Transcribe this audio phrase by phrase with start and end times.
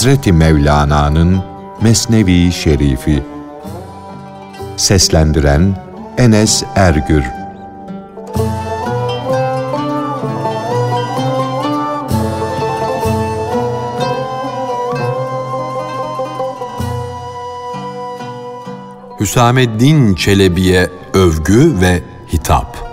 [0.00, 1.42] Hazreti Mevlana'nın
[1.82, 3.22] Mesnevi Şerifi.
[4.76, 5.76] Seslendiren
[6.18, 7.24] Enes Ergür.
[19.20, 22.89] Hüsameddin Çelebi'ye övgü ve hitap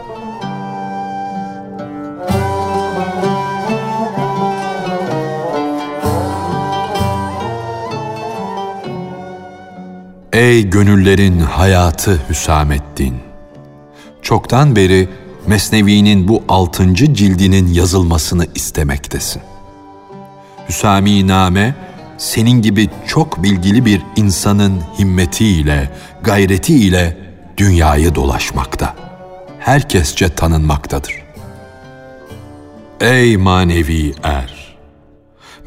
[10.37, 13.15] Ey gönüllerin hayatı Hüsamettin!
[14.21, 15.09] Çoktan beri
[15.47, 19.41] Mesnevi'nin bu altıncı cildinin yazılmasını istemektesin.
[20.69, 21.75] Hüsami Name,
[22.17, 25.91] senin gibi çok bilgili bir insanın himmetiyle,
[26.23, 27.17] gayretiyle
[27.57, 28.95] dünyayı dolaşmakta.
[29.59, 31.23] Herkesçe tanınmaktadır.
[33.01, 34.56] Ey manevi er!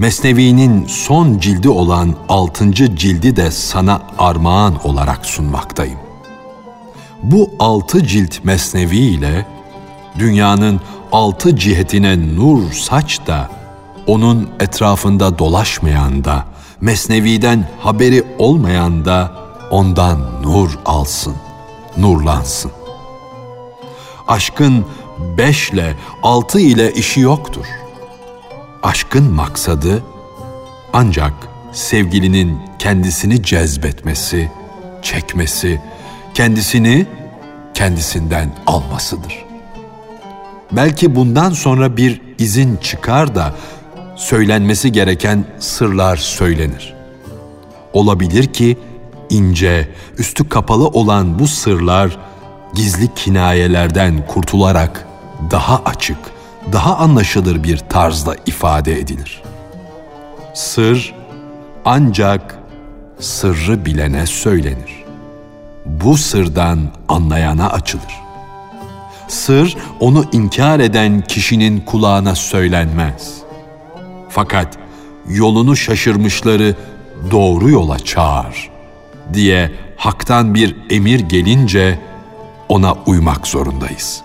[0.01, 5.99] Mesnevi'nin son cildi olan altıncı cildi de sana armağan olarak sunmaktayım.
[7.23, 9.47] Bu altı cilt Mesnevi ile
[10.19, 10.81] dünyanın
[11.13, 13.51] altı cihetine nur saç da
[14.07, 16.45] onun etrafında dolaşmayan da
[16.81, 19.33] Mesnevi'den haberi olmayan da
[19.71, 21.35] ondan nur alsın,
[21.97, 22.71] nurlansın.
[24.29, 24.85] Aşkın
[25.39, 27.80] beşle, altı ile işi yoktur
[28.83, 30.03] aşkın maksadı
[30.93, 31.33] ancak
[31.73, 34.51] sevgilinin kendisini cezbetmesi,
[35.03, 35.81] çekmesi,
[36.35, 37.07] kendisini
[37.75, 39.45] kendisinden almasıdır.
[40.73, 43.55] Belki bundan sonra bir izin çıkar da
[44.17, 46.95] söylenmesi gereken sırlar söylenir.
[47.93, 48.79] Olabilir ki
[49.31, 49.89] ince,
[50.19, 52.19] üstü kapalı olan bu sırlar
[52.75, 55.07] gizli kinayelerden kurtularak
[55.51, 56.19] daha açık,
[56.73, 59.43] daha anlaşılır bir tarzda ifade edilir.
[60.55, 61.15] Sır
[61.85, 62.59] ancak
[63.19, 65.05] sırrı bilene söylenir.
[65.87, 66.79] Bu sırdan
[67.09, 68.21] anlayana açılır.
[69.29, 73.35] Sır onu inkar eden kişinin kulağına söylenmez.
[74.29, 74.79] Fakat
[75.29, 76.77] yolunu şaşırmışları
[77.31, 78.71] doğru yola çağır
[79.33, 82.01] diye haktan bir emir gelince
[82.69, 84.23] ona uymak zorundayız.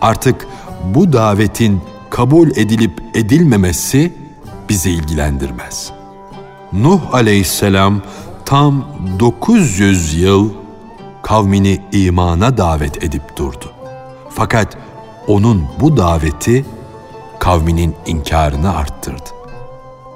[0.00, 0.46] Artık
[0.84, 1.80] bu davetin
[2.10, 4.12] kabul edilip edilmemesi
[4.68, 5.90] bizi ilgilendirmez.
[6.72, 8.02] Nuh aleyhisselam
[8.44, 8.84] tam
[9.20, 10.50] 900 yıl
[11.22, 13.72] kavmini imana davet edip durdu.
[14.30, 14.76] Fakat
[15.26, 16.64] onun bu daveti
[17.38, 19.30] kavminin inkarını arttırdı.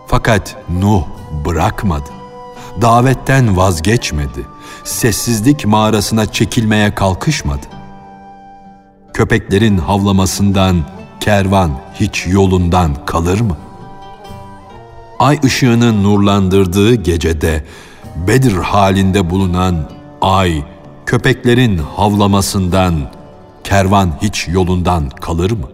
[0.07, 1.03] Fakat Nuh
[1.47, 2.11] bırakmadı.
[2.83, 4.47] Davetten vazgeçmedi.
[4.85, 7.74] Sessizlik mağarasına çekilmeye kalkışmadı
[9.15, 10.77] köpeklerin havlamasından
[11.21, 11.71] kervan
[12.01, 13.57] hiç yolundan kalır mı?
[15.19, 17.65] Ay ışığının nurlandırdığı gecede
[18.29, 20.63] Bedir halinde bulunan ay
[21.07, 22.95] köpeklerin havlamasından
[23.65, 25.69] kervan hiç yolundan kalır mı?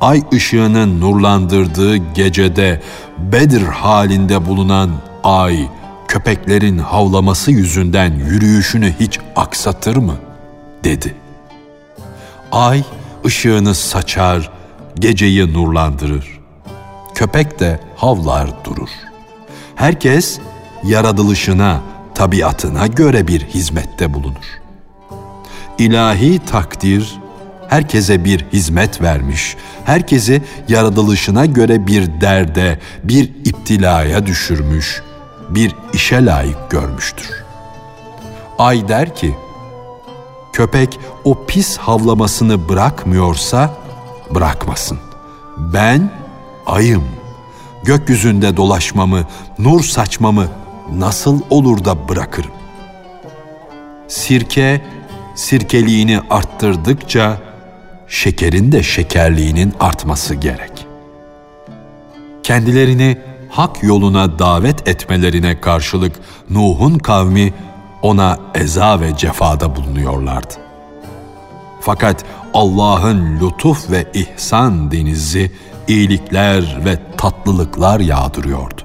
[0.00, 2.82] Ay ışığının nurlandırdığı gecede
[3.18, 4.90] Bedir halinde bulunan
[5.24, 5.68] ay
[6.08, 10.14] köpeklerin havlaması yüzünden yürüyüşünü hiç aksatır mı?
[10.84, 11.25] dedi.''
[12.52, 12.82] Ay
[13.24, 14.50] ışığını saçar,
[14.94, 16.40] geceyi nurlandırır.
[17.14, 18.88] Köpek de havlar durur.
[19.74, 20.38] Herkes
[20.84, 21.80] yaratılışına,
[22.14, 24.60] tabiatına göre bir hizmette bulunur.
[25.78, 27.18] İlahi takdir
[27.68, 35.02] herkese bir hizmet vermiş, herkesi yaratılışına göre bir derde, bir iptilaya düşürmüş,
[35.50, 37.44] bir işe layık görmüştür.
[38.58, 39.34] Ay der ki,
[40.56, 43.74] köpek o pis havlamasını bırakmıyorsa
[44.34, 44.98] bırakmasın.
[45.56, 46.10] Ben
[46.66, 47.04] ayım.
[47.84, 49.24] Gökyüzünde dolaşmamı,
[49.58, 50.48] nur saçmamı
[50.92, 52.50] nasıl olur da bırakırım?
[54.08, 54.82] Sirke
[55.34, 57.38] sirkeliğini arttırdıkça
[58.08, 60.86] şekerin de şekerliğinin artması gerek.
[62.42, 63.18] Kendilerini
[63.50, 66.12] hak yoluna davet etmelerine karşılık
[66.50, 67.52] Nuh'un kavmi
[68.02, 70.54] ona eza ve cefada bulunuyorlardı.
[71.80, 75.52] Fakat Allah'ın lütuf ve ihsan denizi
[75.88, 78.82] iyilikler ve tatlılıklar yağdırıyordu.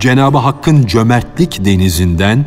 [0.00, 2.46] Cenab-ı Hakk'ın cömertlik denizinden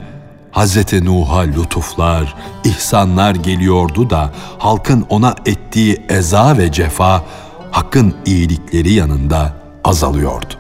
[0.52, 0.94] Hz.
[1.04, 7.24] Nuh'a lütuflar, ihsanlar geliyordu da halkın ona ettiği eza ve cefa
[7.72, 9.54] Hakk'ın iyilikleri yanında
[9.84, 10.54] azalıyordu.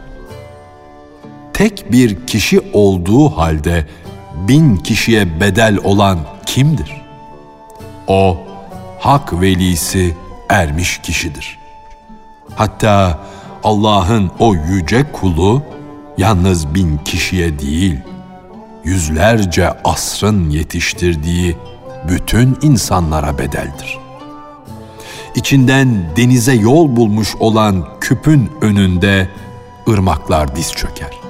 [1.53, 3.85] Tek bir kişi olduğu halde
[4.47, 7.01] bin kişiye bedel olan kimdir?
[8.07, 8.37] O,
[8.99, 10.13] hak velisi
[10.49, 11.59] ermiş kişidir.
[12.55, 13.19] Hatta
[13.63, 15.63] Allah'ın o yüce kulu
[16.17, 17.99] yalnız bin kişiye değil,
[18.83, 21.57] yüzlerce asrın yetiştirdiği
[22.07, 23.99] bütün insanlara bedeldir.
[25.35, 29.29] İçinden denize yol bulmuş olan küpün önünde
[29.89, 31.24] ırmaklar diz çöker.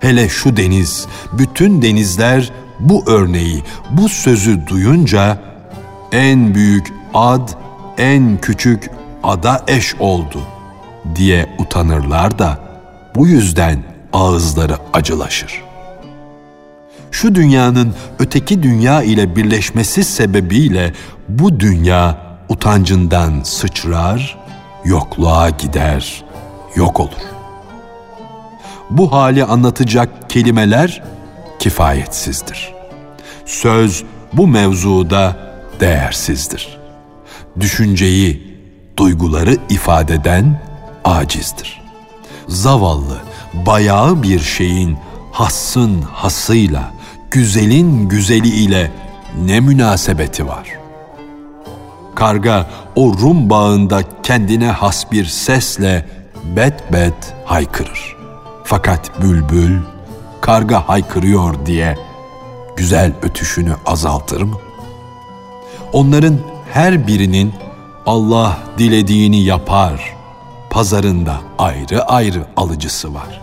[0.00, 5.38] Hele şu deniz, bütün denizler bu örneği, bu sözü duyunca
[6.12, 7.48] en büyük ad,
[7.98, 8.90] en küçük
[9.22, 10.40] ada eş oldu
[11.14, 12.58] diye utanırlar da
[13.16, 15.62] bu yüzden ağızları acılaşır.
[17.10, 20.92] Şu dünyanın öteki dünya ile birleşmesi sebebiyle
[21.28, 22.18] bu dünya
[22.48, 24.38] utancından sıçrar,
[24.84, 26.24] yokluğa gider,
[26.76, 27.37] yok olur.
[28.90, 31.02] Bu hali anlatacak kelimeler
[31.58, 32.74] kifayetsizdir.
[33.46, 35.36] Söz bu mevzuda
[35.80, 36.78] değersizdir.
[37.60, 38.58] Düşünceyi,
[38.96, 40.62] duyguları ifadeden
[41.04, 41.80] acizdir.
[42.48, 43.18] Zavallı,
[43.54, 44.98] bayağı bir şeyin
[45.32, 46.90] hassın hasıyla,
[47.30, 48.90] güzelin güzeli ile
[49.44, 50.68] ne münasebeti var?
[52.14, 56.06] Karga o Rum bağında kendine has bir sesle
[56.56, 58.17] bet bet haykırır.
[58.70, 59.78] Fakat bülbül
[60.40, 61.98] karga haykırıyor diye
[62.76, 64.56] güzel ötüşünü azaltır mı?
[65.92, 66.38] Onların
[66.72, 67.52] her birinin
[68.06, 70.16] Allah dilediğini yapar.
[70.70, 73.42] Pazarında ayrı ayrı alıcısı var.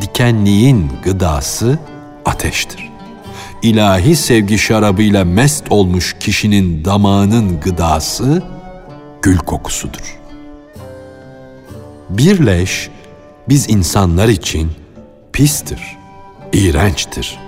[0.00, 1.78] Dikenliğin gıdası
[2.24, 2.90] ateştir.
[3.62, 8.42] İlahi sevgi şarabıyla mest olmuş kişinin damağının gıdası
[9.22, 10.18] gül kokusudur.
[12.10, 12.90] Bir leş
[13.48, 14.72] biz insanlar için
[15.32, 15.98] pistir,
[16.52, 17.38] iğrençtir.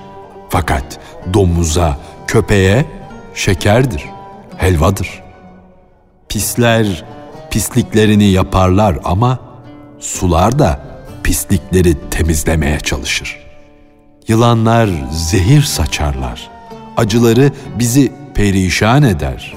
[0.49, 1.01] Fakat
[1.35, 2.87] domuza, köpeğe
[3.35, 4.05] şekerdir,
[4.57, 5.23] helvadır.
[6.29, 7.05] Pisler
[7.51, 9.39] pisliklerini yaparlar ama
[9.99, 10.81] sular da
[11.23, 13.45] pislikleri temizlemeye çalışır.
[14.29, 16.51] Yılanlar zehir saçarlar.
[16.97, 19.55] Acıları bizi perişan eder.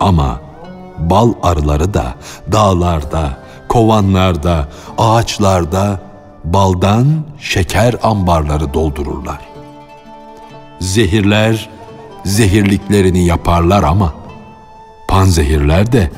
[0.00, 0.40] Ama
[0.98, 2.14] bal arıları da
[2.52, 3.38] dağlarda,
[3.76, 4.68] kovanlarda,
[4.98, 6.00] ağaçlarda
[6.44, 7.06] baldan
[7.38, 9.38] şeker ambarları doldururlar.
[10.80, 11.68] Zehirler
[12.24, 14.14] zehirliklerini yaparlar ama
[15.08, 16.10] panzehirler de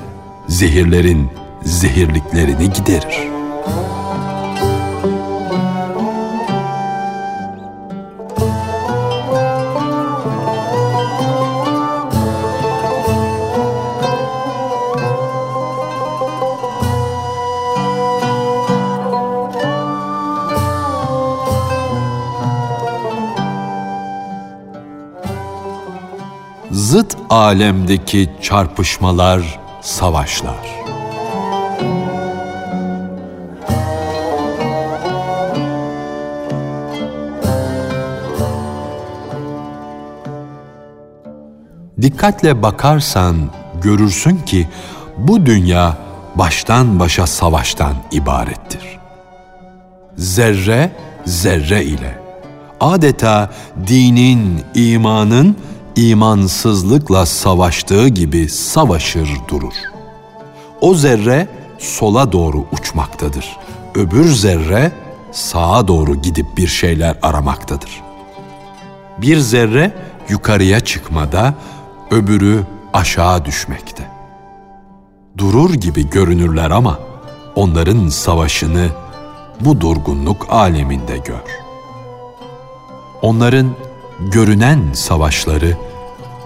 [0.49, 1.31] zehirlerin
[1.63, 3.38] zehirliklerini giderir.
[26.89, 30.57] Zıt alemdeki çarpışmalar, savaşlar.
[42.03, 43.37] Dikkatle bakarsan
[43.83, 44.69] görürsün ki
[45.17, 45.97] bu dünya
[46.35, 48.99] baştan başa savaştan ibarettir.
[50.17, 50.93] Zerre
[51.25, 52.19] zerre ile
[52.81, 53.51] adeta
[53.87, 55.57] dinin, imanın
[55.99, 59.75] imansızlıkla savaştığı gibi savaşır durur.
[60.81, 63.57] O zerre sola doğru uçmaktadır.
[63.95, 64.93] Öbür zerre
[65.33, 68.03] sağa doğru gidip bir şeyler aramaktadır.
[69.19, 69.93] Bir zerre
[70.29, 71.55] yukarıya çıkmada,
[72.11, 74.03] öbürü aşağı düşmekte.
[75.39, 76.99] Durur gibi görünürler ama
[77.55, 78.89] onların savaşını
[79.61, 81.45] bu durgunluk aleminde gör.
[83.23, 83.75] Onların
[84.21, 85.77] görünen savaşları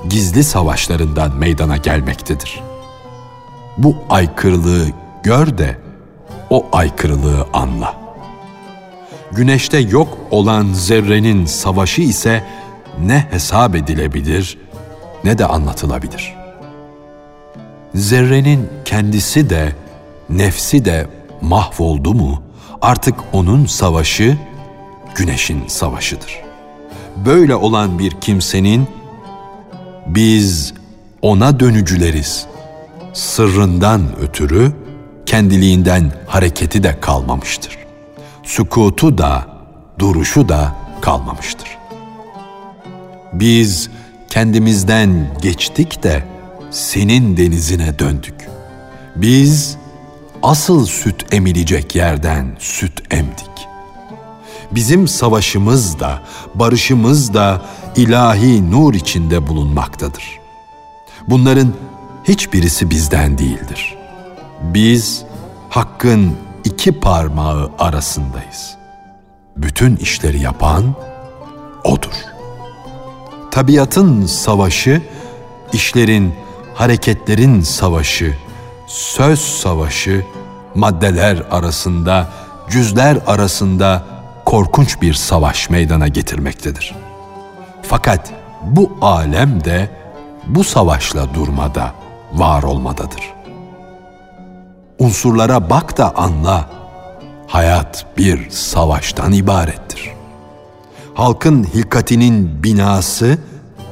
[0.09, 2.61] gizli savaşlarından meydana gelmektedir.
[3.79, 4.87] Bu aykırılığı
[5.23, 5.79] gör de
[6.51, 7.95] o aykırılığı anla.
[9.33, 12.45] Güneşte yok olan zerrenin savaşı ise
[13.05, 14.59] ne hesap edilebilir
[15.25, 16.35] ne de anlatılabilir.
[17.95, 19.73] Zerrenin kendisi de
[20.31, 21.07] nefsi de
[21.41, 22.43] mahvoldu mu
[22.83, 24.37] artık onun savaşı
[25.15, 26.52] güneşin savaşıdır.
[27.17, 28.87] Böyle olan bir kimsenin
[30.07, 30.75] biz
[31.23, 32.47] ona dönücüleriz.
[33.13, 34.73] Sırrından ötürü
[35.27, 37.79] kendiliğinden hareketi de kalmamıştır.
[38.43, 39.47] Sükutu da,
[39.99, 41.79] duruşu da kalmamıştır.
[43.33, 43.91] Biz
[44.29, 46.25] kendimizden geçtik de
[46.71, 48.35] senin denizine döndük.
[49.17, 49.77] Biz
[50.43, 53.72] asıl süt emilecek yerden süt emdik.
[54.75, 56.23] Bizim savaşımız da,
[56.55, 57.63] barışımız da
[57.97, 60.25] ilahi nur içinde bulunmaktadır.
[61.29, 61.73] Bunların
[62.29, 63.97] hiçbirisi bizden değildir.
[64.63, 65.25] Biz
[65.69, 66.33] Hakk'ın
[66.65, 68.77] iki parmağı arasındayız.
[69.57, 70.95] bütün işleri yapan
[71.85, 72.13] O'dur.
[73.51, 75.03] Tabiatın savaşı,
[75.73, 76.35] işlerin,
[76.75, 78.35] hareketlerin savaşı,
[78.87, 80.27] söz savaşı,
[80.75, 82.29] maddeler arasında,
[82.71, 84.05] cüzler arasında
[84.45, 86.95] korkunç bir savaş meydana getirmektedir.
[87.83, 88.31] Fakat
[88.63, 89.91] bu alem de
[90.47, 91.95] bu savaşla durmada,
[92.33, 93.33] var olmadadır.
[94.99, 96.71] Unsurlara bak da anla,
[97.47, 100.11] hayat bir savaştan ibarettir.
[101.15, 103.39] Halkın hilkatinin binası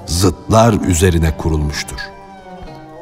[0.07, 1.99] zıtlar üzerine kurulmuştur.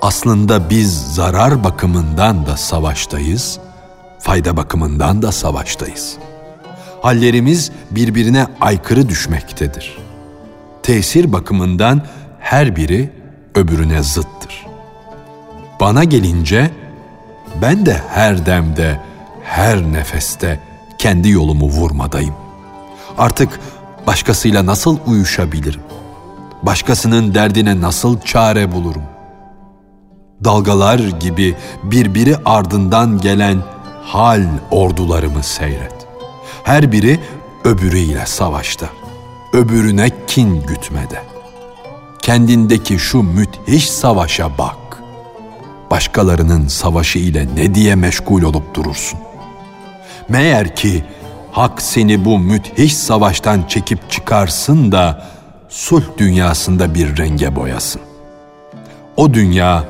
[0.02, 3.58] Aslında biz zarar bakımından da savaştayız,
[4.18, 6.16] fayda bakımından da savaştayız.
[7.02, 9.98] Hallerimiz birbirine aykırı düşmektedir.
[10.82, 12.02] Tesir bakımından
[12.40, 13.10] her biri
[13.54, 14.66] öbürüne zıttır.
[15.80, 16.70] Bana gelince
[17.62, 19.00] ben de her demde,
[19.44, 20.60] her nefeste
[20.98, 22.34] kendi yolumu vurmadayım.
[23.18, 23.60] Artık
[24.06, 25.80] başkasıyla nasıl uyuşabilirim?
[26.62, 29.02] Başkasının derdine nasıl çare bulurum?
[30.44, 33.58] Dalgalar gibi birbiri ardından gelen
[34.04, 35.97] hal ordularımı seyret.
[36.68, 37.20] Her biri
[37.64, 38.86] öbürüyle savaşta,
[39.52, 41.22] öbürüne kin gütmede.
[42.22, 45.02] Kendindeki şu müthiş savaşa bak.
[45.90, 49.18] Başkalarının savaşı ile ne diye meşgul olup durursun?
[50.28, 51.04] Meğer ki
[51.52, 55.26] hak seni bu müthiş savaştan çekip çıkarsın da
[55.68, 58.02] sulh dünyasında bir renge boyasın.
[59.16, 59.84] O dünya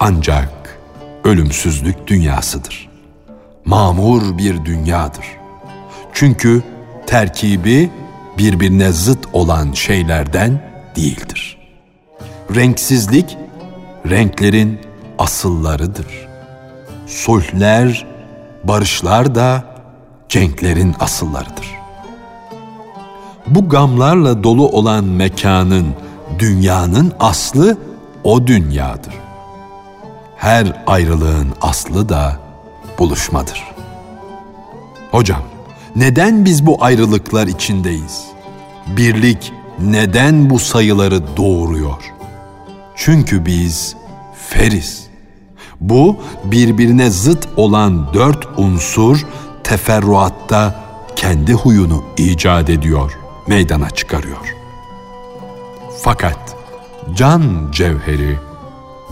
[0.00, 0.78] ancak
[1.24, 2.88] ölümsüzlük dünyasıdır.
[3.64, 5.39] Mamur bir dünyadır.
[6.12, 6.62] Çünkü
[7.06, 7.90] terkibi
[8.38, 10.62] birbirine zıt olan şeylerden
[10.96, 11.58] değildir.
[12.54, 13.36] Renksizlik
[14.10, 14.80] renklerin
[15.18, 16.28] asıllarıdır.
[17.06, 18.06] Sulhler,
[18.64, 19.64] barışlar da
[20.28, 21.80] cenklerin asıllarıdır.
[23.46, 25.86] Bu gamlarla dolu olan mekanın,
[26.38, 27.78] dünyanın aslı
[28.24, 29.14] o dünyadır.
[30.36, 32.36] Her ayrılığın aslı da
[32.98, 33.64] buluşmadır.
[35.10, 35.42] Hocam,
[35.96, 38.24] neden biz bu ayrılıklar içindeyiz?
[38.96, 42.02] Birlik neden bu sayıları doğuruyor?
[42.96, 43.96] Çünkü biz
[44.48, 45.06] feriz.
[45.80, 49.26] Bu birbirine zıt olan dört unsur
[49.64, 50.84] teferruatta
[51.16, 54.54] kendi huyunu icat ediyor, meydana çıkarıyor.
[56.02, 56.56] Fakat
[57.14, 58.38] can cevheri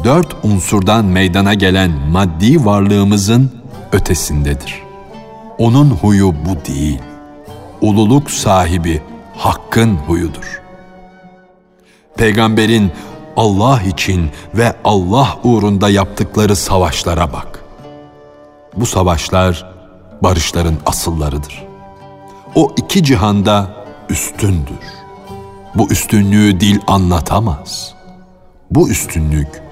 [0.05, 3.53] dört unsurdan meydana gelen maddi varlığımızın
[3.93, 4.88] ötesindedir.
[5.59, 6.99] Onun huyu bu değil.
[7.81, 9.03] Ululuk sahibi
[9.37, 10.63] Hakk'ın huyudur.
[12.17, 12.93] Peygamberin
[13.37, 17.65] Allah için ve Allah uğrunda yaptıkları savaşlara bak.
[18.77, 19.73] Bu savaşlar
[20.23, 21.67] barışların asıllarıdır.
[22.55, 23.71] O iki cihanda
[24.09, 24.85] üstündür.
[25.75, 27.95] Bu üstünlüğü dil anlatamaz.
[28.71, 29.63] Bu üstünlük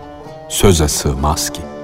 [0.49, 1.76] söze sığmaz ki.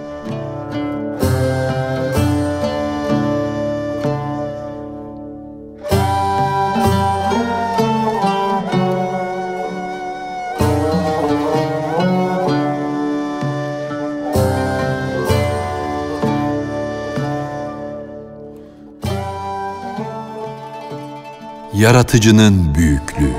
[21.83, 23.33] Yaratıcının büyüklüğü.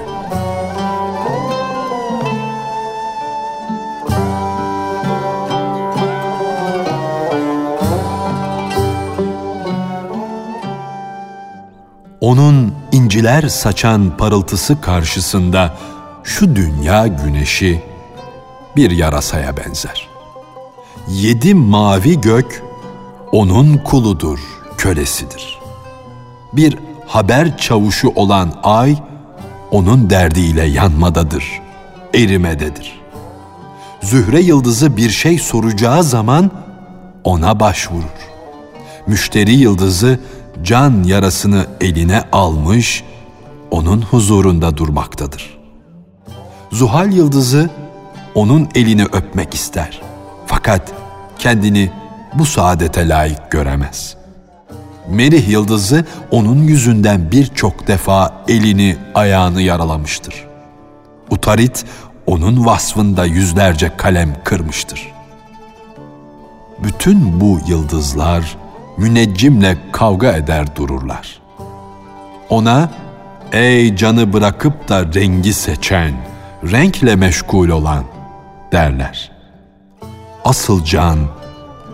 [12.22, 15.78] Onun inciler saçan parıltısı karşısında
[16.24, 17.84] şu dünya güneşi
[18.76, 20.10] bir yarasaya benzer.
[21.10, 22.64] Yedi mavi gök
[23.32, 24.40] onun kuludur,
[24.78, 25.60] kölesidir.
[26.54, 28.98] Bir haber çavuşu olan ay
[29.72, 31.62] onun derdiyle yanmadadır,
[32.14, 33.02] erimededir.
[34.02, 36.52] Zühre yıldızı bir şey soracağı zaman
[37.24, 38.04] ona başvurur.
[39.08, 40.20] Müşteri yıldızı
[40.64, 43.04] can yarasını eline almış,
[43.72, 45.58] onun huzurunda durmaktadır.
[46.72, 47.70] Zuhal yıldızı
[48.36, 50.02] onun elini öpmek ister.
[50.46, 50.92] Fakat
[51.40, 51.92] kendini
[52.34, 54.23] bu saadete layık göremez.''
[55.10, 60.46] Merih yıldızı onun yüzünden birçok defa elini, ayağını yaralamıştır.
[61.30, 61.86] Utarit
[62.26, 65.12] onun vasfında yüzlerce kalem kırmıştır.
[66.80, 68.58] Bütün bu yıldızlar
[68.98, 71.40] müneccimle kavga eder dururlar.
[72.50, 72.90] Ona
[73.52, 76.14] ey canı bırakıp da rengi seçen,
[76.72, 78.04] renkle meşgul olan
[78.72, 79.32] derler.
[80.46, 81.20] Asıl can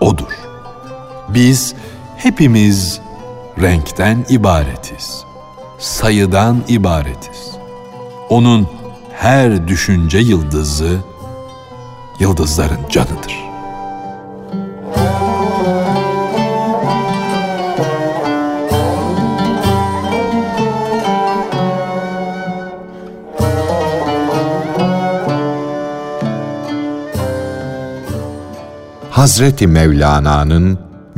[0.02, 0.38] odur.
[1.30, 1.74] Biz
[2.20, 3.02] hepimiz
[3.62, 5.24] renkten ibaretiz.
[5.78, 7.52] sayıdan ibaretiz.
[8.30, 8.68] Onun
[9.14, 10.98] her düşünce yıldızı
[12.20, 13.40] yıldızların canıdır.
[29.12, 30.89] Hazreti Mevlana'nın